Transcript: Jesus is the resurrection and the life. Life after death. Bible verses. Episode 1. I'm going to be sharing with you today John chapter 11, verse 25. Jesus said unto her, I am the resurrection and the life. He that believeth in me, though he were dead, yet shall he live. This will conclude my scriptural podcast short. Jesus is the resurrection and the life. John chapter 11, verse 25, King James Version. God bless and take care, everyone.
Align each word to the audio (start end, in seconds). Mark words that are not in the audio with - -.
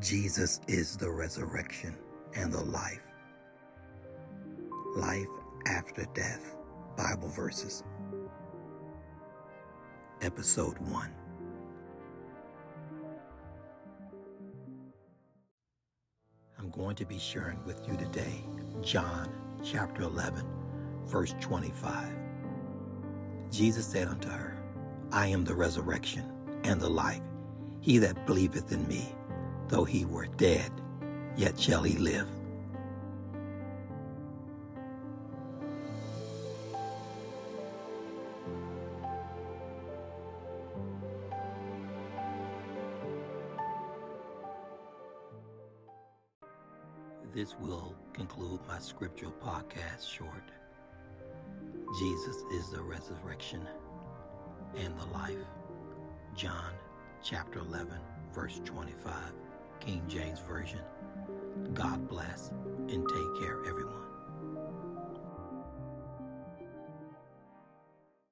Jesus 0.00 0.60
is 0.66 0.96
the 0.96 1.10
resurrection 1.10 1.94
and 2.34 2.50
the 2.50 2.64
life. 2.64 3.06
Life 4.96 5.28
after 5.66 6.06
death. 6.14 6.56
Bible 6.96 7.28
verses. 7.28 7.84
Episode 10.22 10.78
1. 10.78 11.10
I'm 16.58 16.70
going 16.70 16.96
to 16.96 17.04
be 17.04 17.18
sharing 17.18 17.62
with 17.64 17.86
you 17.86 17.96
today 17.96 18.42
John 18.82 19.30
chapter 19.62 20.02
11, 20.02 20.46
verse 21.04 21.34
25. 21.40 22.10
Jesus 23.50 23.86
said 23.86 24.08
unto 24.08 24.28
her, 24.28 24.56
I 25.12 25.26
am 25.26 25.44
the 25.44 25.54
resurrection 25.54 26.24
and 26.64 26.80
the 26.80 26.88
life. 26.88 27.22
He 27.80 27.98
that 27.98 28.26
believeth 28.26 28.72
in 28.72 28.86
me, 28.88 29.14
though 29.70 29.84
he 29.84 30.04
were 30.04 30.26
dead, 30.36 30.70
yet 31.36 31.58
shall 31.58 31.84
he 31.84 31.96
live. 31.96 32.26
This 47.32 47.54
will 47.60 47.94
conclude 48.12 48.58
my 48.66 48.80
scriptural 48.80 49.32
podcast 49.40 50.10
short. 50.10 50.50
Jesus 52.00 52.36
is 52.52 52.70
the 52.70 52.82
resurrection 52.82 53.66
and 54.76 54.98
the 54.98 55.06
life. 55.06 55.36
John 56.34 56.72
chapter 57.22 57.60
11, 57.60 57.94
verse 58.34 58.60
25, 58.64 59.14
King 59.80 60.02
James 60.08 60.38
Version. 60.40 60.80
God 61.72 62.06
bless 62.08 62.50
and 62.88 63.06
take 63.08 63.42
care, 63.42 63.58
everyone. 63.66 64.09